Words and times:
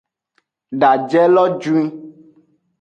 Daje 0.79 1.21
lo 1.35 1.43
juin. 1.61 1.87